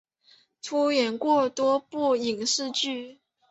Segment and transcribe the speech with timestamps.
[0.63, 3.19] 出演过多部影视剧。